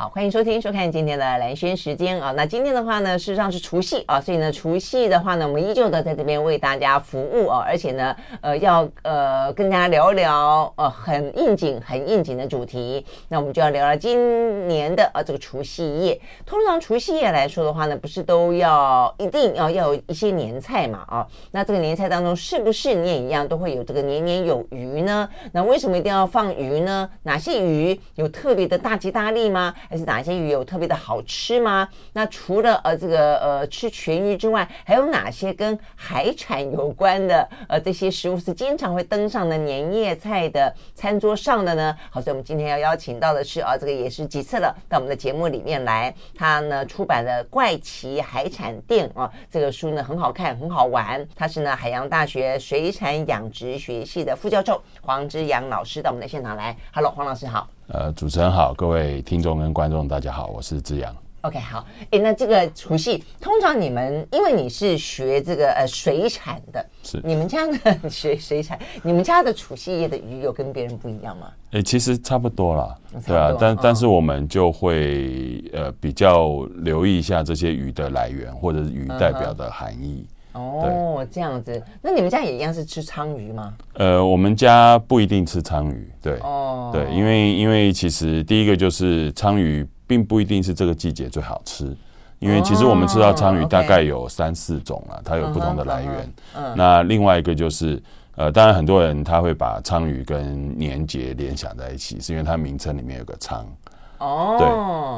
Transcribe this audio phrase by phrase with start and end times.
[0.00, 2.32] 好，欢迎收听、收看今天的兰轩时间啊。
[2.34, 13.04] 那今天的话呢，事实上是除夕啊，所以呢，除夕的话呢，我们依旧的在这边为大家服务啊，而且呢，呃，要呃跟大家聊一聊呃很应景、很应景的主题。
[13.28, 16.18] 那我们就要聊聊今年的啊这个除夕夜。
[16.46, 21.26] 通常除夕夜来说的话呢，不是都要一定要要有一些年菜嘛啊？
[21.50, 25.28] 那这个年菜当中，是不是你也一样都会有这个年年有余呢？
[25.52, 27.06] 那为什么一定要放鱼呢？
[27.24, 29.74] 哪些鱼有特别的大吉大利吗？
[29.90, 31.88] 还是哪些鱼有特别的好吃吗？
[32.12, 41.96] 那除了呃这个呃吃全鱼之外，还有哪些跟海产有关的呃这些食物是经常会登上的年夜菜的餐桌上的呢？
[42.08, 51.26] 好，所以我们今天要邀请到的是啊，这个也是几次了到我们的节目里面来，他呢出版了《怪奇海产店》啊，这个书呢很好看，很好玩。
[51.34, 56.76] 他是呢海洋大学水产养殖学系的副教授黄之阳老师到我们的现场来。
[56.94, 57.79] Hello，黄老师好。
[57.92, 61.12] 呃，主持人好，各位听众跟观众大家好，我是志阳。
[61.40, 71.48] OK，好，哎，那这个除夕，通常你们因为你是学这个呃水产的，是你们家的学水产， 你们家的除夕夜的鱼有跟别人不一样吗？
[71.72, 80.24] 哎，其实差不多啦，对啊，但、哦、但是我们就会呃比较留意一下这些鱼的来源或者是鱼代表的含义。
[80.28, 83.72] 嗯哦，这样子，那你们家也一样是吃鲳鱼吗？
[83.94, 91.96] 呃，我们家不一定吃鲳鱼，对，哦，对，因为因为其实第一个就是鲳鱼并不一定是这个季节最好吃，
[92.40, 96.32] 因为其实我们吃到鲳鱼大概有三四种了，它有不同的来源。
[96.56, 98.02] 嗯，那另外一个就是，
[98.34, 103.62] 呃，当然很多人他会把鲳鱼跟年节联想在一起，是因为它名称里面有个鲳。
[104.18, 104.68] 哦，对，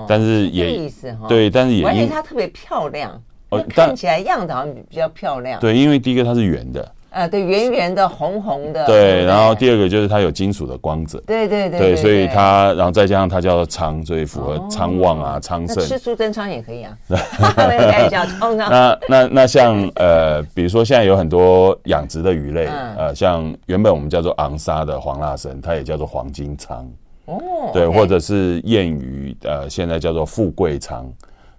[0.07, 3.19] 但是也意思哈，对，但是也因为它特别漂亮。
[3.61, 5.61] 看起来样子好像比较漂亮。
[5.61, 8.87] 对，因为第一个它是圆的，呃，对，圆圆的，红红的。
[8.87, 11.23] 对，然后第二个就是它有金属的光泽。
[11.27, 11.79] 对对对。
[11.79, 15.85] 对，所以它，然后再加上它叫做昌，所以符合昌旺啊，昌盛。
[15.85, 16.97] 吃苏贞昌也可以啊。
[17.55, 26.89] 开玩笑，那那那像呃，比如说现在有很多养殖的鱼类，呃，像原本我们叫做昂沙的黄辣参，它也叫做黄金昌。
[27.27, 27.41] 哦。
[27.75, 31.07] 对，或者是燕鱼，呃，现在叫做富贵昌。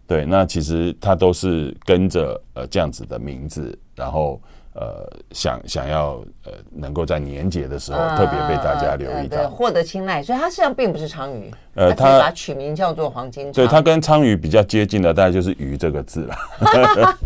[0.06, 4.40] 对，那其实它都是跟着呃这样子的名字，然后
[4.74, 13.54] 呃想想要呃能够在年节的时候特别被大家留意到，获得青睐，所以它实际上并不是鲳鱼，呃，它把取名叫做黄金鯧。
[13.54, 16.36] 对，它跟鲳鱼比较接近的，大概就是“鱼”这个字了。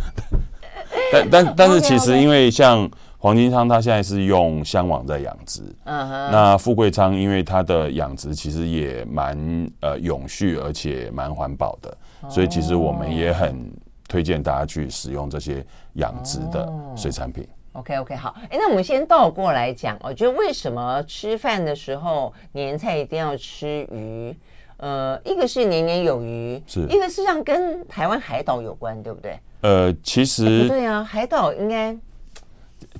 [1.12, 9.38] 但但但是其实因为像黄金鯧，它现在是用箱网在养殖，嗯哼，那富贵鯧因为它的养殖其实也蛮
[9.80, 11.98] 呃永续，而且蛮环保的。
[12.30, 13.72] 所以其实我们也很
[14.08, 17.48] 推荐大家去使用这些养殖的水产品。
[17.74, 24.36] OK OK 好，哎，那我们先倒过来讲，我觉得为什么吃饭的时候年菜一定要吃鱼？
[24.78, 29.40] 呃，一个是年年有余，是一个是让跟台湾海岛有关，对不对？
[29.62, 31.96] 呃，其实不对啊，海岛应该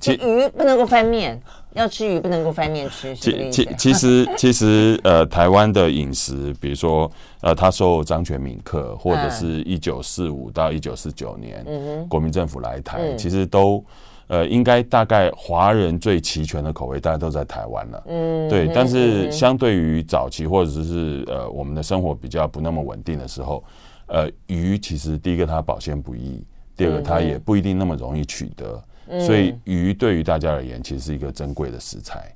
[0.00, 1.40] 其鱼不能够翻面。
[1.78, 13.82] 要吃鱼不能够翻面吃，其其其实其实呃，台湾的饮食，比如说呃，他受张全铭课，或者是一九四五到一九四九年，嗯国民政府来台，其实都
[14.26, 18.68] 呃，应该大概华人最齐全的口味，大家都在台湾了，嗯，对。
[18.74, 23.62] 但是相对于早期或者是呃，我们的生活比较不那么稳定的时候，
[24.08, 26.42] 呃，鱼其实第一个它保鲜不易，
[26.76, 28.82] 第二个它也不一定那么容易取得。
[29.20, 32.32] 所以鱼对于大家而言，其实是一个珍贵的食材。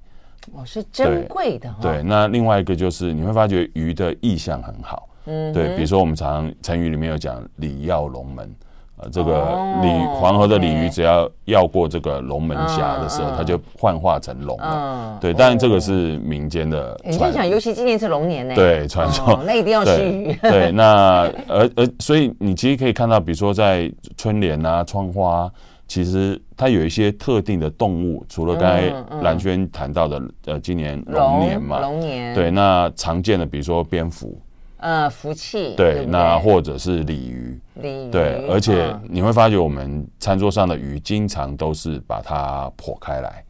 [0.55, 1.73] 哦，是珍贵的。
[1.81, 5.09] 对，那另外一个就是你会发觉鱼的意象很好。
[5.27, 8.53] 嗯，对，比如说我们常常成语里面有讲“鲤跃龙门”，
[8.99, 9.39] 呃，这个
[9.83, 9.89] 鲤
[10.19, 15.17] 黄河的鲤鱼只要要过这个龙门峡的时候，它就幻化成龙了。
[15.21, 17.01] 对，当然这个是民间的。
[17.05, 18.55] 你在讲，尤其今年是龙年呢。
[18.57, 20.33] 对，传说那一定要吃鱼。
[20.43, 25.49] 对，那而而所以你其实可以看到，比如说在春联啊、窗花。
[25.93, 32.35] 其实它有一些特定的动物，除了刚才蓝轩谈到的，嗯嗯、呃，今年龙年嘛，龙年。
[32.35, 34.41] 对，那常见的比如说蝙蝠，
[34.79, 43.45] 呃，福气对，对对那或者是鲤鱼，鲤鱼对，而且你会发觉我们餐桌上的鱼经常都是把它剖开来，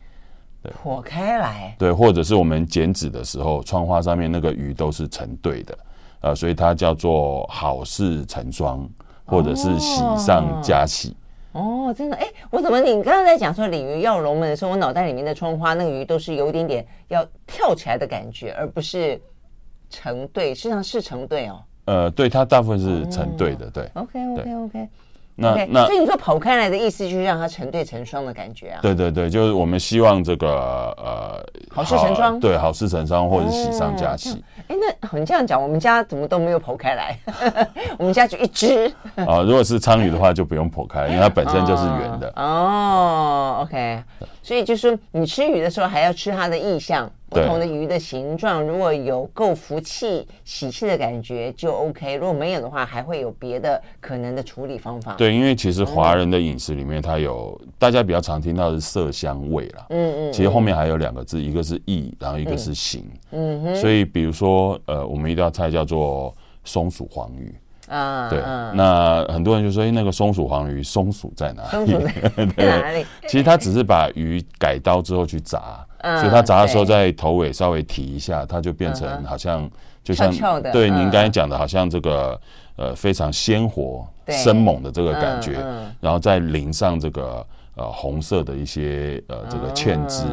[0.60, 5.78] 对，剖开来，对，或者是我们剪纸的时候，窗花上面那个鱼都是成对的，
[6.22, 8.84] 呃，所以它叫做好事成双，
[9.24, 11.10] 或者是喜上加喜。
[11.10, 11.21] 哦，
[11.94, 19.20] 真的哎，我怎么你刚刚在讲说鲤鱼跃龙门的时候，我脑袋里面的窗花那个鱼都是有一点点要跳起来的感觉，而不是
[19.90, 21.62] 成对，实际上是成对哦。
[21.84, 23.90] 呃，对，它大部分是成对的，对。
[23.94, 24.88] OK OK OK，
[25.34, 28.80] 那 okay, 那所以你说剖开来的意思就是让它成对成双的感觉啊？
[28.82, 30.48] 对对对，就是我们希望这个
[30.98, 34.44] 呃好事成双，对，好事成双或者是喜上加喜。
[34.68, 37.18] 哎、哦，那你这样讲，我们家怎么都没有剖开来？
[37.98, 38.86] 我们家就一只
[39.16, 39.44] 啊、 哦。
[39.44, 42.28] 如果是鯧鱼的话，就不用剖开，因为它本身就是圆的。
[42.36, 44.02] 哦，哦，OK。
[44.42, 47.10] 所以就是说，你吃鱼的时候还要吃它的意象。
[47.32, 52.14] 不同的鱼的形状，如果有够福气、喜气的感觉就 OK。
[52.16, 55.14] 如果没有的话，还会有别的可能的处理方法。
[55.14, 59.86] 对，因为其实华人的饮食里面，它有、嗯、大家比较常听到的是色香味啦。
[59.90, 60.32] 嗯，嗯嗯。
[60.32, 63.04] 其实后面还有两个字，一个是意，然后一个是形。
[63.30, 63.76] 嗯哼。
[63.76, 66.34] 所以比如说，呃，我们一道菜叫做
[66.64, 67.54] 松鼠黄鱼。
[67.92, 68.40] 啊，对。
[68.40, 72.42] 嗯、那很多人就说：“哎，那个松鼠黄鱼，松鼠在哪里？”松鼠在
[72.80, 73.06] 哪里？
[73.28, 75.84] 其实它只是把鱼改刀之后去炸。
[76.02, 79.70] 所以它炸的时候，在头尾稍微提一下，它就变成好像
[80.02, 80.32] 就像
[80.72, 82.40] 对您刚才讲的，好像这个
[82.74, 85.52] 呃非常鲜活、生猛的这个感觉，
[86.00, 87.46] 然后再淋上这个
[87.76, 90.24] 呃红色的一些呃这个芡汁，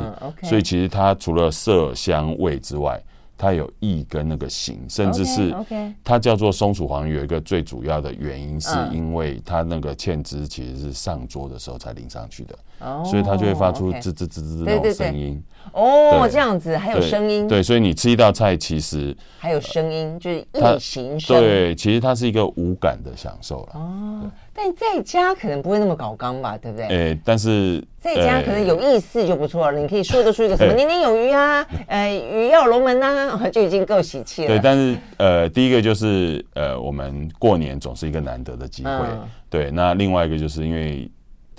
[0.42, 3.00] 所以其实它除了色香味之外，
[3.40, 5.56] 它有意跟那个形，甚至是
[6.04, 12.60] 它叫做松鼠黄鱼，有一个最主要的原因是因为它那个芡汁其实是上桌的时候才淋上去的。
[12.80, 15.42] 哦，所以它就会发出吱吱吱吱那种声音。
[15.72, 17.48] 哦，这样子还有声音。
[17.48, 21.40] 对，所以你吃一道菜，其实还有声音，就是意形声。
[21.40, 23.70] 对，其实它是一个无感的享受了。
[23.76, 26.88] 哦，但在家可能不会那么搞刚吧，对不对？
[26.88, 29.80] 哎，但是在家可能有意思就不错了。
[29.80, 34.48] 你可以说得出一个什么“年年有余”啊， 呃，“鱼跃龙门”呐， 就已经够喜气了。
[34.50, 38.92] 对，但是呃，第一个就是呃，我们过年总是一个难得的机会。
[39.50, 41.10] 对，那另外一个就是因为。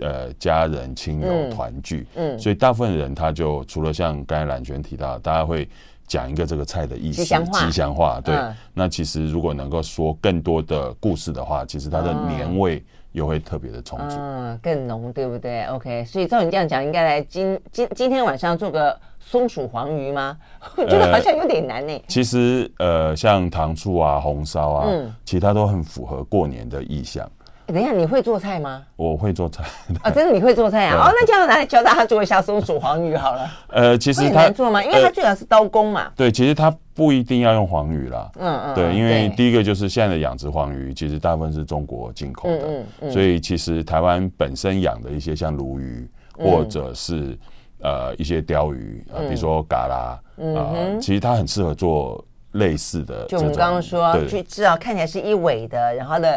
[0.03, 5.69] 呃，家人亲友团聚，嗯，嗯，所以大部分人他就除了像刚才兰萱提到，大家会
[6.11, 8.35] 讲一个这个菜的意思，吉祥话，吉祥话，对。
[8.35, 20.37] 嗯、那其实如果能够说更多的故事的话，其实它的年味又会特别的充足，嗯，更浓，对不对？OK，所以照你这样讲，应该来今今今天晚上做个松鼠黄鱼吗？
[20.77, 22.05] 我 觉得好像有点难呢、欸。
[22.09, 27.31] 其实呃，像糖醋啊、红烧啊，嗯，其他都很符合过年的意象。
[27.73, 28.83] 等一下，你会做菜吗？
[28.97, 29.63] 我会做菜
[30.03, 31.09] 啊，真的你会做菜啊？
[31.09, 33.51] 哦，那这样来教大家做一下松鼠黄鱼好了。
[33.69, 34.83] 呃，其实它难做吗？
[34.83, 36.11] 因为它最好是刀工嘛。
[36.17, 38.31] 对，其实它不一定要用黄鱼啦。
[38.39, 38.75] 嗯嗯。
[38.75, 46.09] 对，因为第一个就是现在的养殖黄鱼，其实大部分是中国进口的，所以其实台湾本身养的一些像鲈鱼，
[46.39, 47.39] 或者是
[47.83, 50.21] 呃一些鲷鱼啊，比如说嘎啦
[50.57, 53.27] 啊，其实它很适合做类似的。
[53.27, 56.29] 就我们刚刚说，就至少看起来是一尾的，然后呢。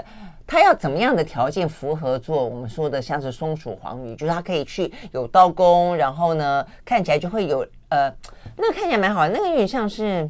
[0.45, 8.13] 它要怎么样的条件符合做我们说的像是松鼠黄鱼，就是它可以去有刀工，然后呢看起来就会有呃，
[8.57, 10.29] 那个看起来蛮好，那个有点像是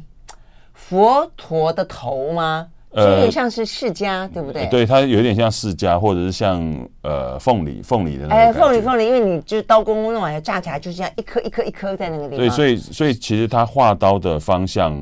[0.72, 2.68] 佛陀的头吗？
[2.90, 4.66] 呃，有点像是释迦，对不对？
[4.66, 6.62] 对，它有点像释迦，或者是像
[7.02, 8.34] 呃凤梨凤梨的那个。
[8.34, 12.38] 哎，凤梨凤梨，因为你就是刀工弄完要炸起来，就是这样一颗一颗一颗在那个地方。
[12.38, 14.96] 对，所以所以其实他画刀的方向。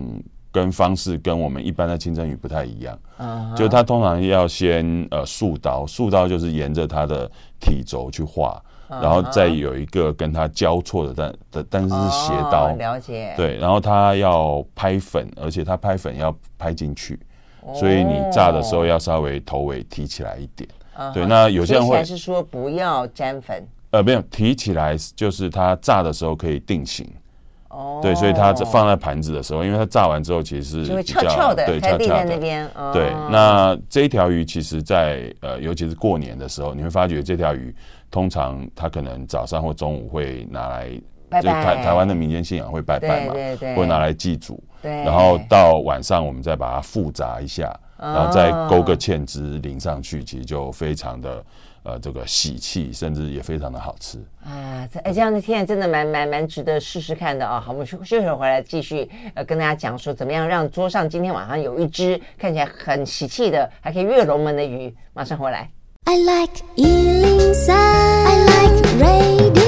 [0.53, 3.57] 跟方式跟我们一般的清蒸鱼不太一样，uh huh.
[3.57, 7.29] 就它通常要先呃竖刀，竖刀就是沿着它的
[7.59, 9.03] 体轴去画，uh huh.
[9.03, 17.19] 然后再有一个跟它交错的，但但但是是斜刀，oh, 了解，对，然后它要拍粉，而且它拍粉要拍进去
[17.63, 17.75] ，oh.
[17.75, 20.69] 所以你炸的时候要稍微头尾提起来一点
[20.99, 21.15] ，uh huh.
[21.15, 27.11] 对，那有些人会是说不要沾粉，呃，没有提起来，就是它炸的时候可以定型。
[27.73, 32.71] 哦，对，所以它放在盘子的时候，因为它炸完之后其实是比较翘翘的，对，翘翘在那边。
[32.93, 37.75] 对，那这一条鱼其实在，呃，尤其是过年的时候，你会发觉这条鱼
[38.11, 40.87] 通常它可能早上或中午会拿来
[41.31, 44.63] 拜拜，就台台湾的民间信仰会拜拜嘛，对对对，会拿来祭祖。
[44.83, 51.43] 对，然后到晚上我们再把它复炸一下，然后再勾个芡汁淋上去，其实就非常的。
[51.85, 54.87] 呃，这个喜气，甚至也非常的好吃啊！
[54.93, 57.61] 这哎，这样的天真的蛮蛮蛮值得试试看的啊！
[57.61, 64.95] 好，我们休休息会回来继续呃跟大家讲说，怎么样让桌上今天晚上有一只看起来很喜气的，还可以跃龙门的鱼。
[65.13, 65.69] 马上回来。
[66.05, 69.62] I like 103, I like radio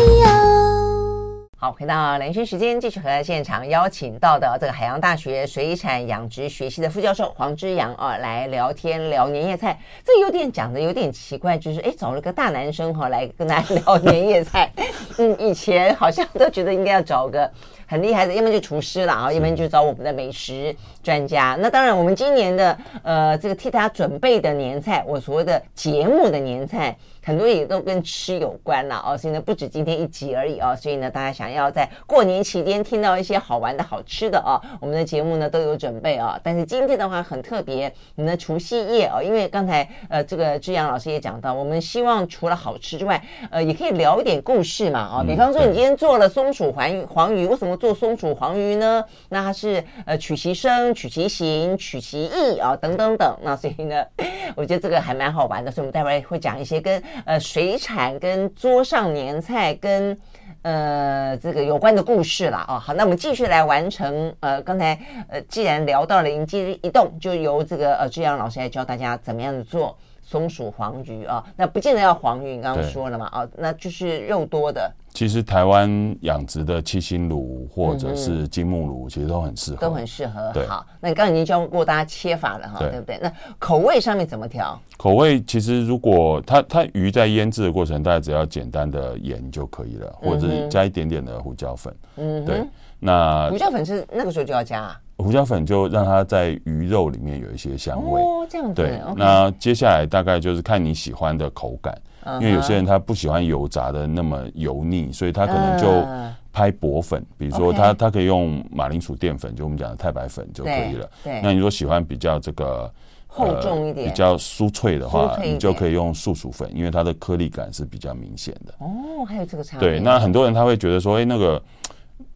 [1.65, 9.81] 好，回到连线时间，继续和现场邀请到的这个海洋大学水产养殖学系的副教授黄之阳啊，来聊天聊年夜菜。
[10.05, 14.71] 这有点讲的有点奇怪，就是哎，找了个大男生哈来跟大家 聊年夜菜。
[15.17, 17.51] 嗯，以前好像都觉得应该要找个。
[17.95, 21.57] 很厉害的，要么就厨师了啊，要么就找我们的美食专家。
[21.61, 26.97] 那当然，我们今年的呃这个替大家准备的年菜，我所谓的节目的年菜。
[27.27, 36.39] 很多也都跟吃有关了哦，所以呢，不止今天一集而已哦，所以呢，大家想要在过年期间听到一些好玩的好吃的哦，我们的节目呢都有准备啊。
[36.43, 43.19] 但是今天的话很特别，我们的除夕夜哦，因为刚才呃这个志阳老师也讲到，我们希望除了好吃之外，
[43.51, 49.05] 呃也可以聊一点故事嘛啊，比方说你今天做了松鼠黄，黄鱼为什么做松鼠黄鱼呢？
[49.29, 53.37] 那它是呃取其生、取其形、取其意啊等等等。
[53.43, 54.03] 那所以呢，
[54.57, 56.95] 我觉得这个还蛮好玩的，所以我们待会儿会讲一些跟。
[57.27, 60.19] 呃，水产跟桌上年菜跟
[60.63, 62.79] 呃这个有关的故事啦哦。
[62.79, 64.35] 好，那我们继续来完成。
[64.41, 64.99] 呃，刚才
[65.29, 71.45] 呃既然聊到了灵机一动，就由这个呃志阳老师来教大家怎么样的做松鼠黄鱼啊。
[71.57, 73.27] 那不见得要黄鱼，你刚刚说了嘛？
[73.27, 74.91] 啊，那就是肉多的。
[75.15, 80.51] 其实台湾养殖的七星鲈或者是金目鲈，其实都很适合，都很适合。
[80.53, 83.17] 对，好，那你刚刚已经教过大家切法了哈，对不对？
[83.23, 84.77] 那口味上面怎么调？
[84.97, 91.95] 口味其实如果它它鱼在腌制的过程，大家只要简单的盐就可以了，或者是加一点点的胡椒粉。
[92.17, 92.65] 嗯，对。
[92.99, 95.01] 那胡椒粉是那个时候就要加啊？
[95.19, 98.21] 胡椒粉就让它在鱼肉里面有一些香味。
[98.21, 98.75] 哦，这样子。
[98.75, 101.97] 对，那接下来大概就是看你喜欢的口感。
[102.41, 106.07] 因为有些人他不喜欢油炸的那么油腻，所以他可能就
[106.53, 111.11] 拍薄粉，比如说他他可以用马铃薯淀粉，就我们讲的太白粉就可以了。
[111.23, 112.91] 对，那你如果喜欢比较这个
[113.27, 118.73] 厚重一点、比较酥脆的话，你就可以用素薯粉，因为它的颗粒感是比较明显的。
[118.79, 119.89] 哦，还有这个差别。
[119.89, 121.61] 对，那很多人他会觉得说，哎，那个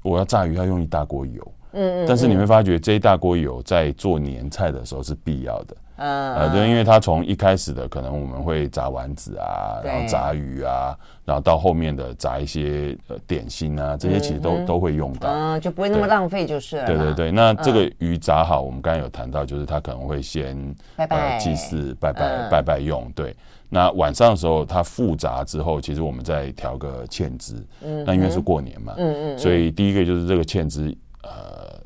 [0.03, 5.77] 我要炸鱼要用一大锅油，嗯嗯，但是你会发觉这一大锅油在做年菜的时候是必要的。
[6.01, 16.87] 嗯，呃，对，因为它从一开始的可能我们会炸丸子啊，然后炸鱼啊，然后到后面的炸一些呃点心啊，这些其实都都会用到，嗯，就不会那么浪费就是了。
[16.87, 20.57] 对对对，那这个鱼炸好，我们刚才有谈到，就是它可能会先
[20.95, 21.37] 拜拜。
[21.39, 23.11] 祭祀拜拜拜拜用。
[23.13, 23.35] 对，
[23.69, 27.57] 那晚上的时候它复炸之后，其实我们再调个芡汁。
[27.83, 31.81] 嗯，那因为是过年嘛，嗯嗯，所以第一个就是这个芡汁，呃，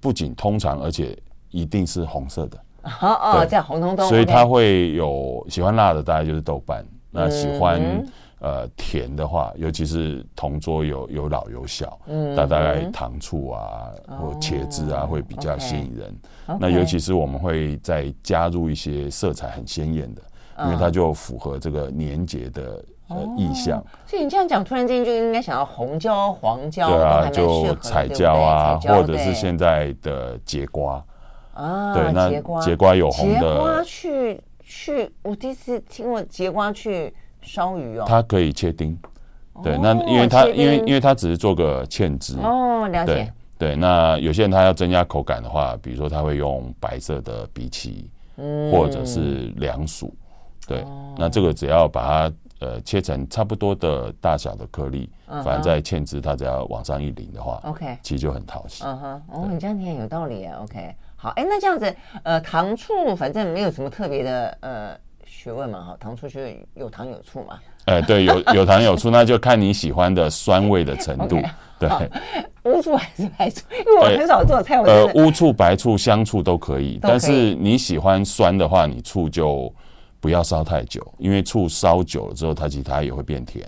[0.00, 1.16] 不仅通常，而且
[1.50, 2.58] 一定是红色的。
[3.00, 6.84] 哦哦，这样红彤彤，所以它会有喜欢辣的，大概就是豆瓣。
[7.10, 7.80] 那喜欢
[8.40, 13.90] 呃甜的话，尤其是同桌有有老有小，嗯，那大概糖醋啊
[14.20, 16.14] 或茄子啊会比较吸引人。
[16.60, 20.22] 那尤其是我们会再加入一些色彩很鲜艳的，
[20.64, 22.84] 因为它就符合这个年节的呃
[23.36, 23.82] 意象。
[24.06, 31.04] 所以你这样讲，突然间就应该想到红椒、黄椒，对啊，就彩椒啊，或者是现在的节瓜。
[31.54, 32.28] 啊，对，那
[32.60, 32.94] 节瓜。
[32.94, 38.04] 有红的，节瓜去去，我第一次听过节瓜去烧鱼哦。
[38.06, 38.98] 它可以切丁，
[39.62, 42.36] 对，那因为它因为因为它只是做个芡汁。
[42.42, 43.32] 哦，了解。
[43.58, 48.04] 对，那有些人他要增加口感的话，比如说他会用白色的荸荠，
[48.36, 50.14] 嗯，或者是凉薯，
[50.68, 50.84] 对，
[51.16, 55.08] 那这个只要把它呃切成差不多的大小的颗粒，
[55.44, 58.84] 反正在芡汁它只要往上一淋的话，OK，其实就很讨喜。
[58.84, 60.94] 嗯哼，哦，你这样听有道理啊，OK。
[61.16, 66.40] 好，哎，那这样子，呃，糖醋反正没有什么特别的呃学问嘛，哈，糖醋就
[66.74, 67.58] 有糖有醋嘛。
[67.86, 71.40] 哎，对，有有糖有醋， 那就看你喜欢的酸味的程度。
[71.78, 71.88] 对，
[72.64, 73.62] 乌醋还是白醋？
[73.70, 79.72] 因为我很少做菜，我呃，乌醋、白醋、香醋都可以，但是你喜欢酸的话，你醋就
[80.20, 83.64] 不要烧太久，因为醋烧久了之后，它其实它也会变甜。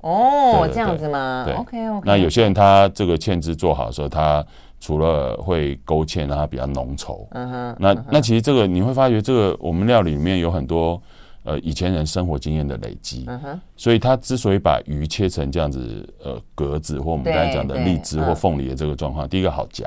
[0.00, 1.42] 哦，这样子吗？
[1.44, 2.02] 对，OK OK。
[2.04, 4.44] 那有些人他这个芡汁做好的时候，他
[4.78, 7.26] 除了会勾芡，让它比较浓稠。
[7.30, 7.76] 嗯哼。
[7.80, 11.00] 那那其实这个你会发觉，这个我们料理里面有很多
[11.42, 13.24] 呃以前人生活经验的累积。
[13.26, 13.60] 嗯哼。
[13.76, 19.84] 所以他之所以把鱼切成这样子呃格子，或我们刚才讲的荔枝或凤梨的这个状况，第一个好夹。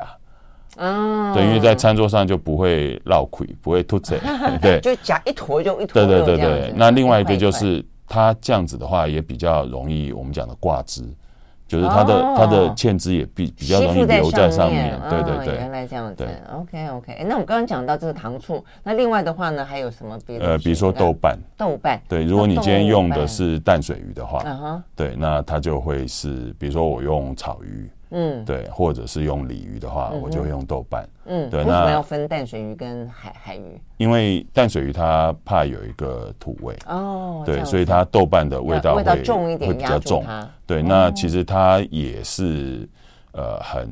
[0.80, 1.34] 嗯。
[1.34, 4.20] 对，因为在餐桌上就不会落亏，不会吐嘴。
[4.62, 4.80] 对。
[4.82, 5.94] 就夹一坨就一坨。
[5.94, 6.74] 对对对对。
[6.76, 11.04] 那另外一个就是它这样子的话，也比较容易我们讲的挂汁。
[11.68, 17.24] 就是它的它的芡汁也比比较容易留在上面，对对对，原来这样子，OK OK。
[17.28, 20.48] 那我们刚刚讲到这是糖醋，那另外的话呢，还有什么别的？
[20.48, 24.44] 呃，比如说豆瓣，豆瓣，对，如果你今天用的是淡水鱼的话，
[24.96, 27.88] 对，那它就会是，比如说我用草鱼。
[28.12, 31.08] 嗯，对，或者是用鲤鱼的话，我就会用豆瓣。
[31.25, 33.80] 嗯，对，那为什么要分淡水鱼跟海海鱼？
[33.98, 40.25] 因为淡水鱼它怕有一个土味哦，对，所以它豆瓣的味道会重一点，会比较重。
[40.66, 42.89] 对，那其实它也是
[43.34, 43.88] 呃很，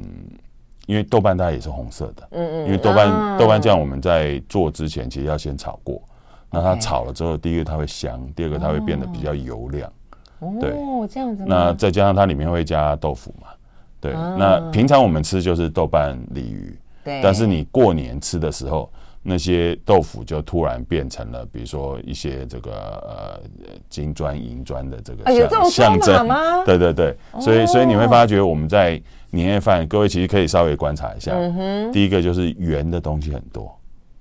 [0.87, 2.27] 因为豆瓣它也是红色的。
[2.31, 6.01] 嗯嗯，因为豆瓣豆瓣酱我们在做之前其实要先炒过，
[6.49, 9.91] 那它炒了之后，第一个它会香，第二个它会变得比较油亮。
[10.39, 11.43] 哦，这样子。
[11.45, 13.49] 那再加上它里面会加豆腐嘛。
[13.99, 18.89] 对，那平常我们吃就是豆瓣鲤鱼，对，但是你过年吃的时候，
[19.23, 23.41] 那些豆腐就突然变成了，比如说一些这个呃
[23.89, 26.27] 金砖银砖的这个象象征，
[26.65, 29.01] 对对对，所以所以你会发觉我们在
[29.31, 33.73] 年夜饭，各位其实可以稍微观察一下，嗯第一个就是圆的东西很多。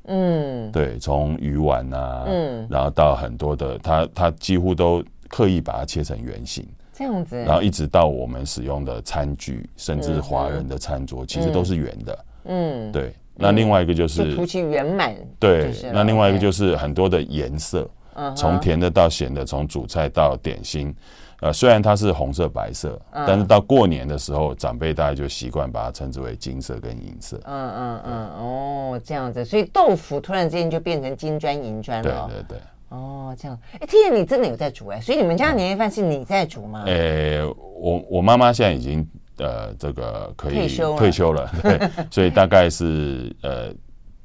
[0.08, 6.64] 嗯，对，从鱼丸啊，嗯，然后到很多的，它它几乎都刻意把它切成圆形，
[6.96, 13.14] 这样子，然后一直到我们使用的餐具，甚至华人的餐桌，其实都是圆的，嗯，对。
[13.38, 15.70] 那另外一个就是图其圆满，对。
[15.92, 17.86] 那另外一个就是很多的颜色，
[18.34, 20.94] 从甜的到咸的，从主菜到点心。
[21.42, 27.38] 呃，虽然它是红色、白色，嗯、但是到过年的时候，长辈大概就习惯把它称之为金色跟银色。
[27.44, 32.26] 嗯嗯嗯，哦，这样子，所以豆腐突然之间就变成金砖银砖了。
[32.30, 32.58] 对对对。
[32.96, 33.58] 哦，这样。
[33.74, 36.84] 哎、欸，听见你真的有在煮哎，所以你们家的年夜饭是你在煮吗？
[36.86, 37.44] 呃、欸，
[37.78, 39.06] 我我妈妈现在已经
[39.38, 43.72] 呃这个可以退休了，退休了， 对，所以大概是呃。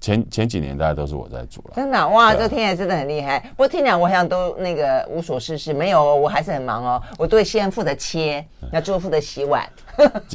[0.03, 3.39] 前前几年大家都是我在煮了，真的哇，这个听起来真的很厉害。
[3.51, 6.99] 不过听起来我好像都那个无所事事，没有，我还是很忙哦。
[7.19, 9.63] 我对西安负责切，那最后负责洗碗。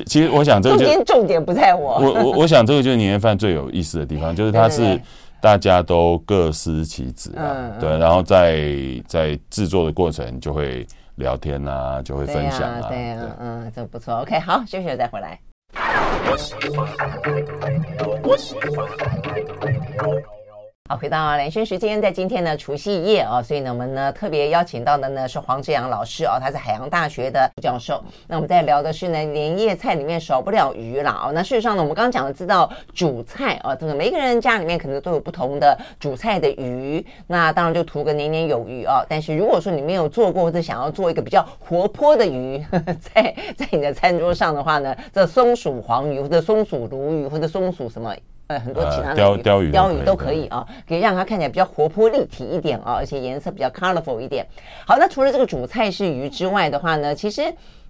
[0.06, 1.98] 其实我想这个重点重点不在我。
[1.98, 5.02] 我我我想这个就是年夜饭最有意思的地方， 就是它是
[5.46, 8.68] 大家都各司其职啊，对，然后在
[9.06, 10.84] 在制作的过程就会
[11.14, 14.16] 聊天啊，就会分享啊，对啊，嗯，这不错。
[14.22, 15.38] OK，好，休息了再回来。
[20.88, 28.00] 好，回到兰萱时间，在今天呢除夕夜哦，所以呢我们呢特别邀请到的呢是黄志扬老师哦，他是海洋大学的教授。
[28.28, 31.32] 那我们在聊的是呢年夜菜里面少不了鱼啦哦。
[31.32, 39.04] 那事实上呢，我们刚刚讲的知道主菜哦，这个每个人家里面可能都有不同的主菜的鱼，那当然就图个年年有余哦。
[39.08, 48.14] 但是如果说你没有做过或者想要做一个比较活泼的鱼，呵 呵在在你的餐桌上的话呢，这松鼠黄鱼或者松鼠鲈鱼或者松鼠什么？
[48.48, 54.46] 呃，很多其他的鯛鯛鱼，鲷鱼都可以啊，可以让它看起来比较活泼立体一点啊，而且颜色比较 colorful 一点。
[54.86, 57.42] 好，那除了这个主菜是鱼之外的话呢，其实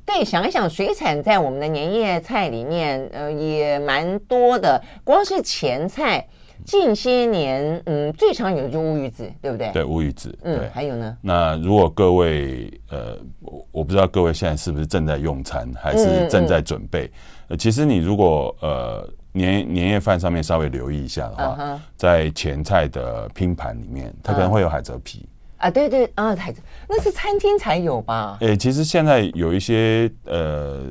[0.06, 4.82] 对，想一想，水产在我们的年夜菜里面，呃，也蛮多的。
[5.04, 6.26] 光是前菜，
[6.64, 9.70] 近些年，嗯，最常有的就是乌鱼子，对不对？
[9.72, 10.34] 对，乌鱼子。
[10.42, 11.14] 嗯，还有呢？
[11.20, 17.10] 那如果各位，呃，我我不知道各位现在是不是正在用餐，还是正在准备？
[17.48, 19.06] 呃，其实你如果呃。
[19.36, 21.80] 年年夜饭上面稍微留意一下的话，uh huh.
[21.96, 25.28] 在前菜的拼盘里面，它可能会有海蜇皮
[25.58, 25.72] 啊，uh.
[25.72, 26.56] 对对啊，海蜇
[26.88, 28.38] 那是餐厅才有吧？
[28.40, 30.84] 诶、欸，其实现在有一些呃，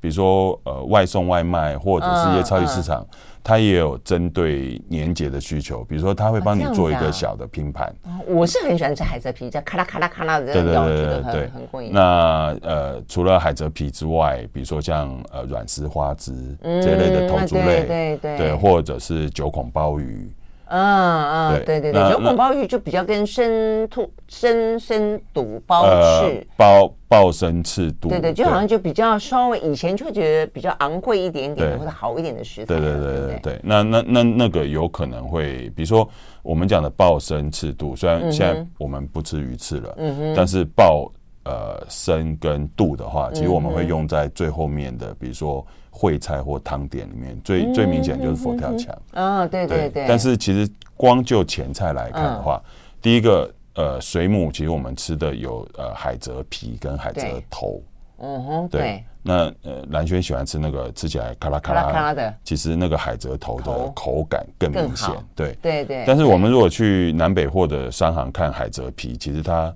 [0.00, 3.02] 比如说呃外送外卖或者是一些超级市场。
[3.02, 3.16] Uh.
[3.40, 7.90] 它也有针对年节的需求，比如说它会帮你做一个小的拼盘。
[8.26, 11.90] 我是很喜欢吃海蜇皮，叫咔啦咔啦咔啦的，对对对对对，很过瘾。
[11.90, 20.30] 那呃，除了海蜇皮之外，比如说像呃软丝花枝这一类的头足类，对对对，或者是九孔鲍鱼。
[20.68, 32.66] 嗯嗯，对对对，九孔鲍鱼就比较跟生兔、生生肚、鲍翅、鲍鲍参翅肚，对对，就好像就比较稍微以前就会觉得比较昂贵一点点或者好一点的食材。
[32.66, 36.08] 对对对对对，那那那那个有可能会，比如说
[36.42, 41.10] 我们讲的鲍参翅肚，虽然现在我们不吃鱼翅了，嗯哼，但是鲍
[41.44, 45.66] 呃参跟肚的话，其实我们会用在最后面的，比如说。
[45.90, 48.96] 烩菜或汤点里面最、嗯、最明显就是佛跳墙。
[49.12, 50.06] 啊，对对对，对。
[50.08, 52.70] 但是其实光就前菜来看的话，嗯、
[53.02, 57.82] 第一个呃水母，其实我们吃的有呃海蜇皮跟海蜇头，
[58.18, 58.80] 嗯哼，对。
[58.80, 59.04] 对。
[59.20, 65.58] 那呃蓝轩喜欢吃那个吃起来咔啦咔啦咔啦的，其实那个海蜇头的口感更明显，对。
[65.60, 66.04] 对对。
[66.06, 69.74] 但是我们如果去南北货的商行看海蜇皮，其实它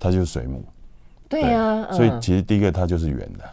[0.00, 0.64] 它就是水母，
[1.28, 3.44] 对呀，所以其实第一个它就是圆的。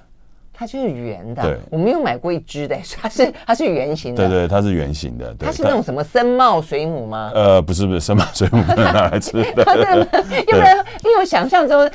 [0.58, 7.32] 它就是圆的，对，我没有买过一只的，它是它是圆形的，对对，它是圆形的，它是那种什么森茂水母吗？
[7.34, 9.44] 呃，不是不是，森茂水母 拿来吃的，
[10.48, 10.66] 因为
[11.04, 11.90] 因为我想象中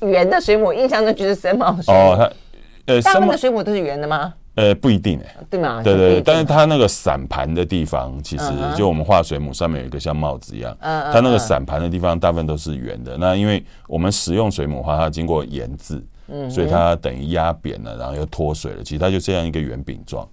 [0.00, 2.00] 圆的水母，印象中就是森茂水母。
[2.12, 4.32] 哦，它呃，大部分的水母都是圆的吗？
[4.56, 5.80] 呃，不一定哎，对吗？
[5.82, 8.44] 对对，但是它那个散盘的地方，其实
[8.76, 13.16] 就我们画水母上面有一个像帽子一样，嗯，它那个散盘的地方大部分都是圆的。
[13.18, 16.00] 那因为我们食用水母的话，它经过腌制。
[16.28, 18.82] 嗯，所以它等于压扁了，然后又脱水了。
[18.82, 20.26] 其实它就这样一个圆饼状，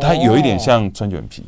[0.00, 1.44] 它有一点像春卷皮，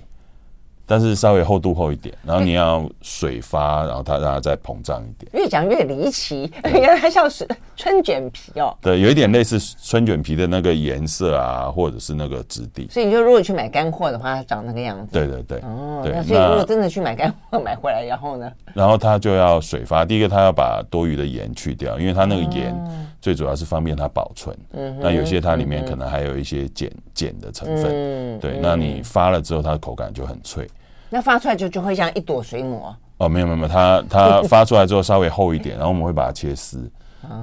[0.86, 2.14] 但是稍微厚度厚一点。
[2.24, 5.30] 然后你要水发，然后它让它再膨胀一点。
[5.34, 8.76] 越讲越离奇，原来像是春卷皮哦。
[8.80, 12.88] 对，有一点类似春卷皮的那个颜色啊，或者是那个质地。
[12.90, 15.12] 所以你就如果去买干货的话，它长那个样子。
[15.12, 15.58] 对对对。
[15.60, 16.22] 哦，对。
[16.22, 18.50] 所以如果真的去买干货买回来，然后呢？
[18.72, 20.04] 然后它就要水发。
[20.04, 22.74] 第一个，它要把多余的盐去掉，因为它那个盐。
[23.20, 24.56] 最主要是方便它保存。
[24.72, 27.86] 嗯，那有些它里面可能还有一些碱碱的成分。
[27.86, 30.68] 嗯，对，那你发了之后，它的口感就很脆。
[31.08, 32.84] 那发出来就就会像一朵水母。
[33.18, 36.90] 哦，没有没有没有，它它 发出来之后稍微厚一点，然后我们会把它切丝。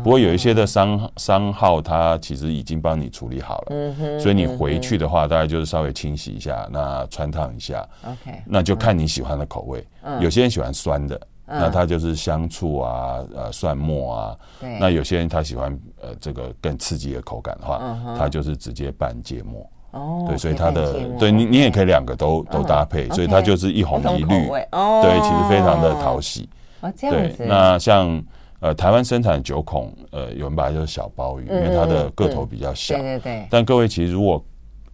[0.03, 9.85] 不过有一些的商商号，它其实已经帮你处理好了，嗯哼，所以你回去的话，大概就是稍微清洗一下，那穿烫一下，OK，那就看你喜欢的口味。
[10.19, 14.37] 有些人喜欢酸的，那它就是香醋啊，呃，蒜末啊。
[14.59, 14.77] 对。
[14.79, 17.81] 那有些人他喜欢呃这个更刺激的口感的话，
[18.17, 19.69] 他就是直接拌芥末。
[19.91, 20.25] 哦。
[20.27, 24.27] 对，所以它的对你你也可以两个都都搭配，所以它就是一红一绿。
[24.27, 26.49] 对，其实非常的讨喜。
[26.81, 27.45] 哦，这样子。
[27.45, 28.23] 那像。
[28.59, 32.95] 呃，台湾生产九孔，呃，有人把它叫小鲍鱼，因为它的个头比较小。
[32.95, 33.47] 对对对。
[33.51, 34.43] 但各位其实如果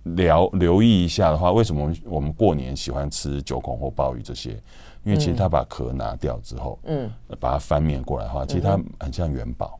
[0.04, 4.60] 留留意一下的话，为什么我们过年喜欢吃九孔或鲍鱼这些？
[5.04, 9.80] 因为其实它把壳拿掉之后，嗯，把它翻面过来的话，其实它很像元宝。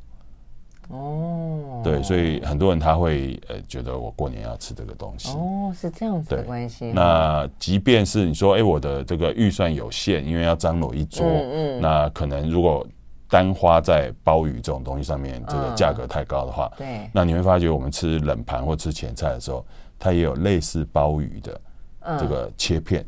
[0.90, 1.82] 哦。
[1.84, 5.30] 对，所以很多人他会呃觉得我过年要吃这个东西。
[5.32, 6.92] 哦，是这样子的关系。
[6.94, 12.86] 那即便是你说，哎，我的这个预算有限，因为要张罗一桌，嗯，那可能如果。
[13.30, 19.66] 单花在鲍鱼这种东西上面，这个价格太高的话，对，那你会发觉我们吃冷盘或吃前菜的时候，
[19.98, 21.60] 它也有类似鲍鱼的
[22.20, 23.08] 这个切片，嗯，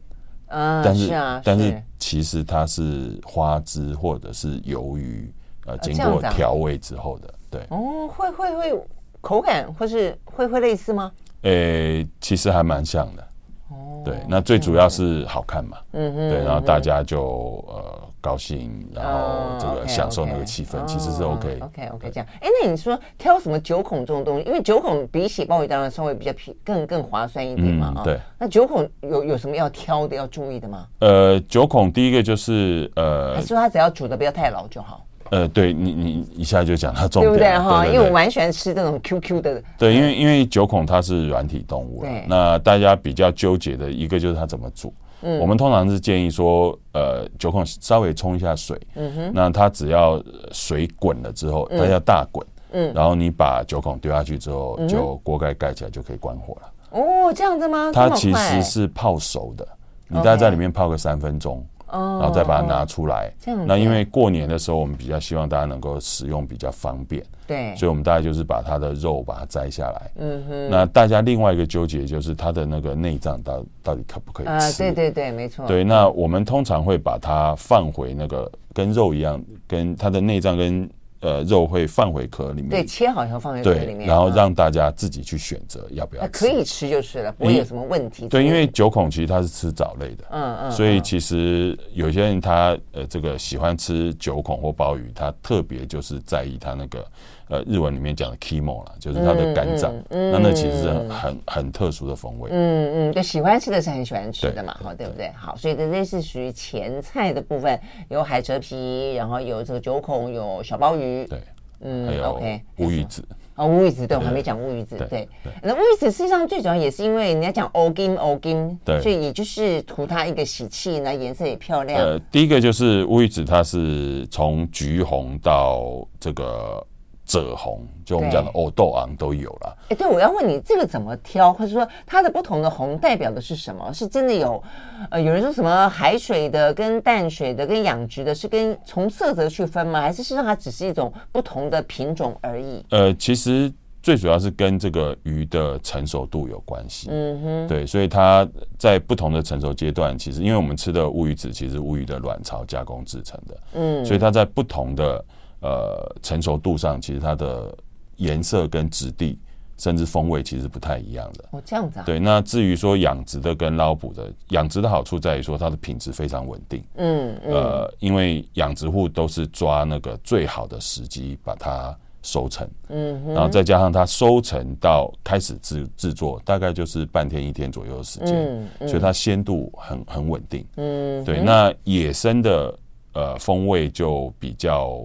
[0.83, 1.09] 但是
[1.43, 5.31] 但是其实它是花枝或者是鱿鱼，
[5.65, 8.83] 呃，经过调味之后的，对，哦，会会会
[9.21, 11.11] 口感或是会会类似吗？
[11.41, 13.27] 诶，其实还蛮像的，
[13.69, 17.21] 哦，对，那最主要是好看嘛，嗯嗯，对，然后大家就
[17.67, 18.01] 呃。
[18.25, 21.59] 高兴，然后这个享受那个气氛，其实是 OK。
[21.61, 22.25] OK OK 这样。
[22.41, 24.45] 哎，那你说挑什么九孔这种东西？
[24.47, 28.01] 因为九孔比起鲍鱼当然稍微比较平更更划算一点嘛。
[28.03, 28.19] 对。
[28.39, 30.87] 那九孔有有什么要挑的、要注意的吗？
[30.99, 35.05] 呃，九孔第一个就是呃，还说它只要煮的不要太老就好。
[35.29, 37.85] 呃，对你你一下就讲它重点，对不对哈？
[37.85, 39.61] 因为我蛮喜欢吃这种 QQ 的。
[39.77, 42.25] 对，因为因为九孔它是软体动物，对。
[42.27, 44.91] 那大家比较纠结的一个就是它怎么煮。
[45.21, 56.71] 嗯、我们通常是建议说，呃，酒孔稍微冲一下水，嗯哼，那它只要水滚了之后，它要大滚，嗯，然后你把酒孔丢下去之后，嗯、就锅盖盖起来就可以关火了。
[56.91, 57.91] 哦，这样子吗？
[57.93, 59.67] 它其实是泡熟的，
[60.07, 61.65] 你大概在里面泡个三分钟。
[61.91, 63.31] 然后再把它拿出来。
[63.65, 67.23] 那因为过年的时候，我们比较希望大家能够使用比较方便。
[67.47, 67.75] 对。
[67.75, 70.11] 所以我们大概就是把它的肉把它摘下来。
[70.15, 70.69] 嗯哼。
[70.69, 74.51] 那大家另外一个纠结就是它的那个内脏到到底可不可以吃？
[74.51, 75.65] 啊，对对对，没错。
[75.67, 80.89] 对，那我们通常会把它放回那个跟肉一样，跟它的内脏跟。
[81.25, 86.29] 呃，肉会放回壳里面，对，切好以后放回壳里面，然后让大家自己去选择要不要吃。
[86.31, 88.27] 可以吃就是了，不会有什么问题。
[88.27, 97.03] 对，因为九孔其实它是吃藻类的，嗯嗯，所以其实有些人他呃这个喜欢吃九孔或鲍鱼，他特别就是在意他那个。
[97.47, 102.49] 呃，日文里面讲的 kimo 啦，就是它的肝脏，嗯嗯、那那其实是很很很特殊的风味。
[102.51, 105.29] 嗯嗯，就，喜欢吃的是很喜欢吃的嘛，好，对不对？
[105.37, 107.79] 好，所以这这是属于前菜的部分，
[108.09, 111.39] 有海蜇皮，然后有这个九孔，有小鲍鱼，对，
[111.81, 115.29] 嗯，还有 OK，乌鱼子啊，乌鱼子，对，我还没讲乌鱼子，对，
[115.61, 122.01] 那乌鱼子实际上最主要也是因为人家讲欧金欧金，对，所以也就是图它一个喜气，那颜色也漂亮。
[122.01, 126.83] 呃，第一个就是乌鱼子，它是从橘红到这个。
[127.27, 129.77] 赭红，就我们讲的欧豆昂都有了。
[129.89, 131.51] 哎，对，我要问你，这个怎么挑？
[131.51, 133.91] 或者说它的不同的红代表的是什么？
[133.91, 134.61] 是真的有，
[135.09, 140.01] 呃，有人说什么海水的、跟淡水的、跟养殖的，是跟从色泽去分吗？
[140.01, 142.85] 还是事实上它只是一种不同的品种而已？
[142.91, 147.09] 呃，其实最主要是跟这个鱼的成熟度有关系。
[147.11, 153.57] 嗯哼，对，所以它在不同的成熟阶段，其实因为我们吃的乌鱼子，其实乌鱼的卵巢加工制成的。
[153.73, 155.25] 嗯，所以它在不同的。
[155.65, 157.75] 呃，成熟度上，其实它的
[158.17, 159.39] 颜色跟质地，
[159.77, 161.45] 甚至风味，其实不太一样的。
[161.51, 162.03] 哦，这样子啊。
[162.05, 166.83] 对，那至于说养殖的跟捞捕的，养殖的好处在于说它的品质非常稳定。
[166.97, 167.35] 嗯。
[167.43, 167.51] 嗯。
[167.51, 172.69] 呃，因为养殖户都是抓那个最好的时机把它收成。
[172.89, 173.33] 嗯。
[173.33, 178.35] 然后再加上它收成到开始制制作，大概就是半天一天左右的时间。
[178.35, 178.69] 嗯。
[178.81, 178.87] 嗯。
[178.87, 180.63] 所以它鲜度很很稳定。
[180.75, 181.25] 嗯。
[181.25, 182.79] 对，那野生的
[183.13, 185.03] 呃风味就比较。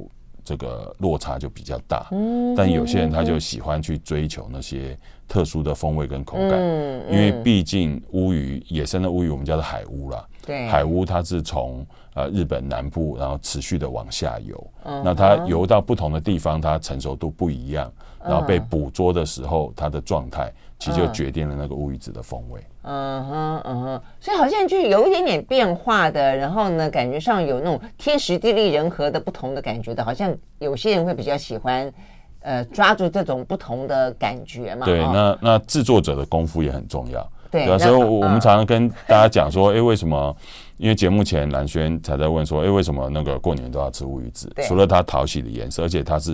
[0.50, 2.08] 这个落差就比较大，
[2.56, 6.60] 但有些人他就喜欢去追求那些特殊的风味跟口感，
[7.08, 10.26] 因为毕竟乌鱼，野生的乌鱼，我们叫做海乌啦。
[10.44, 14.70] 对，海乌它是从呃日本南部，然后持续的往下游，
[15.04, 17.92] 那它游到不同的地方，它成熟度不一样，
[18.24, 22.60] 然后被捕捉的时候，它的状态其实就决定了那个乌鱼子的风味。
[22.82, 31.92] 嗯哼，嗯哼，所以好像就有一点点变化的，然后呢，感觉上有那种天时地利人和的不同的感觉的，好像有些人会比较喜欢
[32.40, 34.86] 呃抓住这种不同的感觉嘛。
[34.86, 35.10] 对，哦、
[35.42, 37.26] 那那制作者的功夫也很重要。
[37.50, 40.36] 对，所以我们常常跟大家讲说，哎、嗯，为什么？
[40.80, 44.50] 因为节目前蓝轩才在问说，哎，为什么那个过年都要吃乌鱼子？
[44.66, 46.30] 除了它讨喜的颜色，而且它是，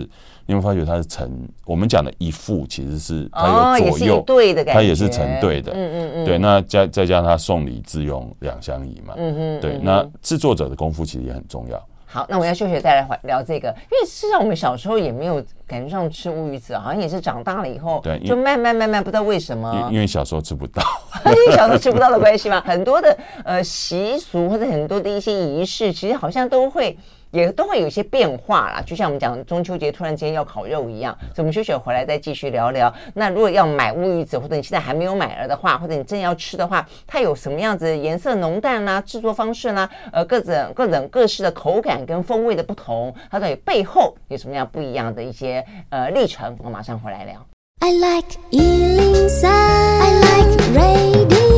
[0.47, 1.29] 你有没有发觉它是成？
[1.65, 5.73] 我们讲的一副其实是它有左右，对的感觉，它也是成对的。
[5.73, 6.25] 嗯嗯嗯。
[6.25, 9.15] 对，那再再加上它送礼自用两相宜嘛。
[9.17, 9.61] 嗯嗯。
[9.61, 11.85] 对，那制作者的功夫其实也很重要。
[12.07, 20.83] 好，那我们要休学再来聊这个，因为事实上我们小时候也没有感觉上吃乌鱼子，好像也是长大了以后，对，就慢慢慢慢不知道为什么，因为小时候吃不到，
[21.27, 26.97] 因为小时候吃不到的关系嘛，很多的呃习俗或者很多的一些仪式，其实好像都会。
[27.31, 31.17] 也都会有一些变化啦，就像我们讲中秋节突然间要烤肉一样。
[31.35, 32.93] 所以我们休息回来再继续聊聊。
[33.15, 46.57] 那如果要买乌鱼子，或者你现在还没有买了的话，或者你正要吃的话，它有什么样子颜色浓淡啦、制作方式啦，呃，各种各种各式的口感跟风味的不同，它到底背后有什么样不一样的一些呃历程？
[46.63, 47.35] 我马上回来聊。
[47.81, 51.56] I like 103, I like radio